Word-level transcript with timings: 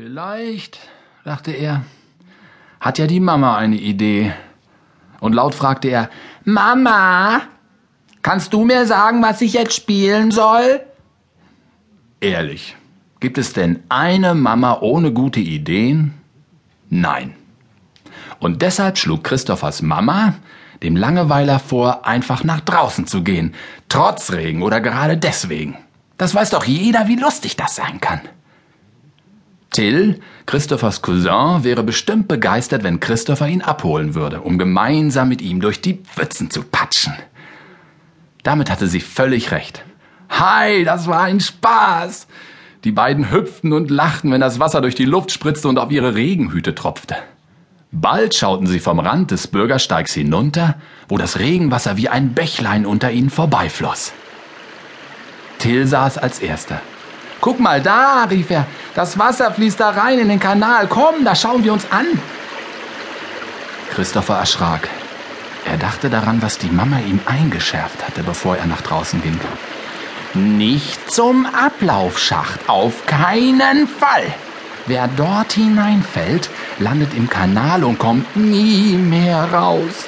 Vielleicht, 0.00 0.78
dachte 1.24 1.50
er, 1.50 1.82
hat 2.78 2.98
ja 2.98 3.08
die 3.08 3.18
Mama 3.18 3.56
eine 3.56 3.74
Idee. 3.74 4.32
Und 5.18 5.32
laut 5.32 5.56
fragte 5.56 5.88
er, 5.88 6.08
Mama, 6.44 7.40
kannst 8.22 8.52
du 8.52 8.64
mir 8.64 8.86
sagen, 8.86 9.20
was 9.24 9.40
ich 9.40 9.54
jetzt 9.54 9.74
spielen 9.74 10.30
soll? 10.30 10.82
Ehrlich, 12.20 12.76
gibt 13.18 13.38
es 13.38 13.54
denn 13.54 13.82
eine 13.88 14.36
Mama 14.36 14.78
ohne 14.82 15.12
gute 15.12 15.40
Ideen? 15.40 16.14
Nein. 16.88 17.34
Und 18.38 18.62
deshalb 18.62 18.98
schlug 18.98 19.24
Christophers 19.24 19.82
Mama 19.82 20.34
dem 20.80 20.94
Langeweiler 20.94 21.58
vor, 21.58 22.06
einfach 22.06 22.44
nach 22.44 22.60
draußen 22.60 23.08
zu 23.08 23.24
gehen, 23.24 23.52
trotz 23.88 24.30
Regen 24.30 24.62
oder 24.62 24.80
gerade 24.80 25.16
deswegen. 25.16 25.76
Das 26.18 26.36
weiß 26.36 26.50
doch 26.50 26.62
jeder, 26.62 27.08
wie 27.08 27.16
lustig 27.16 27.56
das 27.56 27.74
sein 27.74 28.00
kann. 28.00 28.20
Till, 29.78 30.18
Christophers 30.44 31.02
Cousin, 31.02 31.62
wäre 31.62 31.84
bestimmt 31.84 32.26
begeistert, 32.26 32.82
wenn 32.82 32.98
Christopher 32.98 33.46
ihn 33.46 33.62
abholen 33.62 34.16
würde, 34.16 34.40
um 34.40 34.58
gemeinsam 34.58 35.28
mit 35.28 35.40
ihm 35.40 35.60
durch 35.60 35.80
die 35.80 36.02
Pfützen 36.02 36.50
zu 36.50 36.64
patschen. 36.64 37.12
Damit 38.42 38.72
hatte 38.72 38.88
sie 38.88 38.98
völlig 38.98 39.52
recht. 39.52 39.84
Hi, 40.30 40.82
das 40.82 41.06
war 41.06 41.20
ein 41.20 41.38
Spaß! 41.38 42.26
Die 42.82 42.90
beiden 42.90 43.30
hüpften 43.30 43.72
und 43.72 43.88
lachten, 43.88 44.32
wenn 44.32 44.40
das 44.40 44.58
Wasser 44.58 44.80
durch 44.80 44.96
die 44.96 45.04
Luft 45.04 45.30
spritzte 45.30 45.68
und 45.68 45.78
auf 45.78 45.92
ihre 45.92 46.16
Regenhüte 46.16 46.74
tropfte. 46.74 47.14
Bald 47.92 48.34
schauten 48.34 48.66
sie 48.66 48.80
vom 48.80 48.98
Rand 48.98 49.30
des 49.30 49.46
Bürgersteigs 49.46 50.12
hinunter, 50.12 50.74
wo 51.08 51.18
das 51.18 51.38
Regenwasser 51.38 51.96
wie 51.96 52.08
ein 52.08 52.34
Bächlein 52.34 52.84
unter 52.84 53.12
ihnen 53.12 53.30
vorbeifloss. 53.30 54.12
Till 55.60 55.86
saß 55.86 56.18
als 56.18 56.40
erster. 56.40 56.82
Guck 57.40 57.60
mal 57.60 57.80
da, 57.80 58.24
rief 58.24 58.50
er, 58.50 58.66
das 58.94 59.18
Wasser 59.18 59.52
fließt 59.52 59.78
da 59.78 59.90
rein 59.90 60.18
in 60.18 60.28
den 60.28 60.40
Kanal. 60.40 60.88
Komm, 60.88 61.24
da 61.24 61.34
schauen 61.34 61.62
wir 61.64 61.72
uns 61.72 61.86
an. 61.90 62.06
Christopher 63.90 64.38
erschrak. 64.38 64.88
Er 65.64 65.76
dachte 65.76 66.08
daran, 66.08 66.42
was 66.42 66.58
die 66.58 66.70
Mama 66.70 66.98
ihm 66.98 67.20
eingeschärft 67.26 68.06
hatte, 68.06 68.22
bevor 68.22 68.56
er 68.56 68.66
nach 68.66 68.80
draußen 68.80 69.20
ging. 69.22 69.38
Nicht 70.34 71.10
zum 71.10 71.46
Ablaufschacht, 71.46 72.68
auf 72.68 73.06
keinen 73.06 73.86
Fall. 73.86 74.32
Wer 74.86 75.08
dort 75.16 75.52
hineinfällt, 75.52 76.48
landet 76.78 77.14
im 77.14 77.28
Kanal 77.28 77.84
und 77.84 77.98
kommt 77.98 78.36
nie 78.36 78.94
mehr 78.94 79.52
raus. 79.52 80.06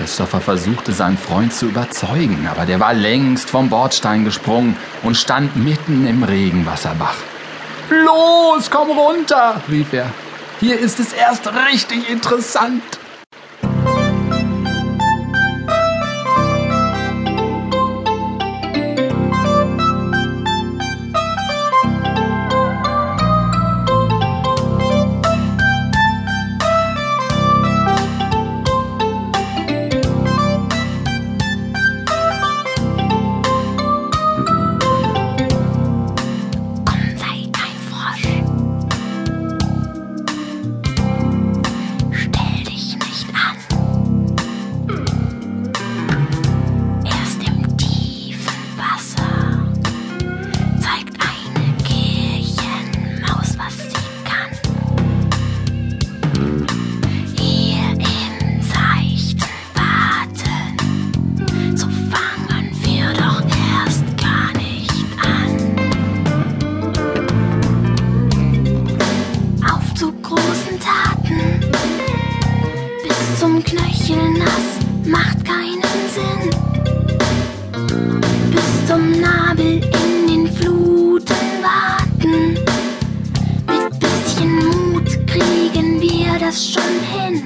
Christopher 0.00 0.40
versuchte 0.40 0.92
seinen 0.92 1.18
Freund 1.18 1.52
zu 1.52 1.66
überzeugen, 1.66 2.48
aber 2.50 2.64
der 2.64 2.80
war 2.80 2.94
längst 2.94 3.50
vom 3.50 3.68
Bordstein 3.68 4.24
gesprungen 4.24 4.74
und 5.02 5.14
stand 5.14 5.56
mitten 5.56 6.06
im 6.06 6.22
Regenwasserbach. 6.22 7.16
Los, 7.90 8.70
komm 8.70 8.88
runter, 8.92 9.60
rief 9.70 9.92
er. 9.92 10.06
Hier 10.58 10.78
ist 10.78 11.00
es 11.00 11.12
erst 11.12 11.50
richtig 11.70 12.08
interessant. 12.08 12.82
Zum 73.40 73.64
Knöchel 73.64 74.32
nass 74.38 75.06
macht 75.06 75.42
keinen 75.46 75.82
Sinn. 76.14 76.50
Bis 78.50 78.86
zum 78.86 79.18
Nabel 79.18 79.80
in 79.82 80.26
den 80.28 80.46
Fluten 80.52 81.34
warten. 81.62 82.58
Mit 83.66 83.98
bisschen 83.98 84.56
Mut 84.56 85.26
kriegen 85.26 86.02
wir 86.02 86.38
das 86.38 86.70
schon 86.70 86.82
hin. 87.14 87.42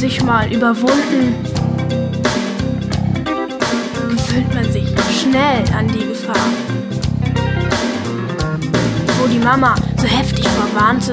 Sich 0.00 0.22
mal 0.24 0.50
überwunden, 0.50 1.34
gewöhnt 4.08 4.54
man 4.54 4.72
sich 4.72 4.86
schnell 5.20 5.62
an 5.76 5.88
die 5.88 6.06
Gefahr. 6.06 6.48
Wo 9.18 9.26
die 9.28 9.38
Mama 9.38 9.74
so 9.98 10.06
heftig 10.06 10.48
vorwarnte, 10.48 11.12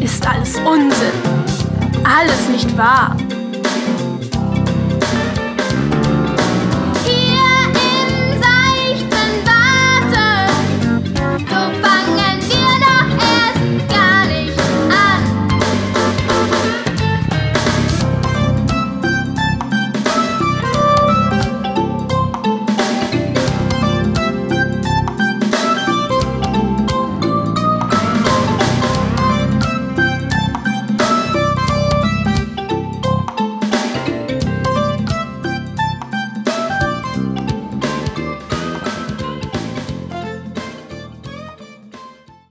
ist 0.00 0.26
alles 0.26 0.56
Unsinn, 0.56 1.16
alles 2.04 2.48
nicht 2.52 2.76
wahr. 2.76 3.16